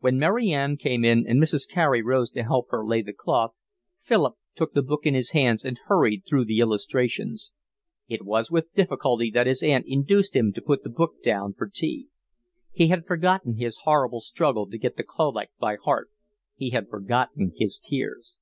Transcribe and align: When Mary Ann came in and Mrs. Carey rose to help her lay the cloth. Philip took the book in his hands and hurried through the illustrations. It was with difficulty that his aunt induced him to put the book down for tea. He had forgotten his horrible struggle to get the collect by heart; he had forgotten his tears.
When 0.00 0.18
Mary 0.18 0.50
Ann 0.52 0.76
came 0.76 1.06
in 1.06 1.26
and 1.26 1.40
Mrs. 1.42 1.66
Carey 1.66 2.02
rose 2.02 2.30
to 2.32 2.42
help 2.42 2.66
her 2.68 2.84
lay 2.84 3.00
the 3.00 3.14
cloth. 3.14 3.54
Philip 4.02 4.34
took 4.54 4.74
the 4.74 4.82
book 4.82 5.06
in 5.06 5.14
his 5.14 5.30
hands 5.30 5.64
and 5.64 5.78
hurried 5.86 6.24
through 6.26 6.44
the 6.44 6.58
illustrations. 6.60 7.50
It 8.06 8.26
was 8.26 8.50
with 8.50 8.74
difficulty 8.74 9.30
that 9.30 9.46
his 9.46 9.62
aunt 9.62 9.86
induced 9.88 10.36
him 10.36 10.52
to 10.52 10.60
put 10.60 10.82
the 10.82 10.90
book 10.90 11.22
down 11.22 11.54
for 11.54 11.66
tea. 11.66 12.08
He 12.72 12.88
had 12.88 13.06
forgotten 13.06 13.54
his 13.56 13.78
horrible 13.84 14.20
struggle 14.20 14.68
to 14.68 14.76
get 14.76 14.98
the 14.98 15.02
collect 15.02 15.56
by 15.58 15.76
heart; 15.76 16.10
he 16.54 16.68
had 16.68 16.90
forgotten 16.90 17.52
his 17.56 17.78
tears. 17.78 18.36